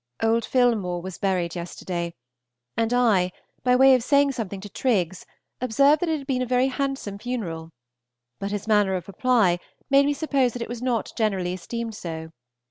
Old 0.23 0.45
Philmore 0.45 0.99
was 1.03 1.19
buried 1.19 1.55
yesterday, 1.55 2.15
and 2.75 2.91
I, 2.91 3.31
by 3.61 3.75
way 3.75 3.93
of 3.93 4.03
saying 4.03 4.31
something 4.31 4.59
to 4.61 4.67
Triggs, 4.67 5.27
observed 5.61 6.01
that 6.01 6.09
it 6.09 6.17
had 6.17 6.25
been 6.25 6.41
a 6.41 6.45
very 6.47 6.69
handsome 6.69 7.19
funeral; 7.19 7.69
but 8.39 8.49
his 8.49 8.67
manner 8.67 8.95
of 8.95 9.07
reply 9.07 9.59
made 9.91 10.07
me 10.07 10.13
suppose 10.15 10.53
that 10.53 10.61
it 10.63 10.69
was 10.69 10.81
not 10.81 11.13
generally 11.15 11.53
esteemed 11.53 11.93
so. 11.93 12.31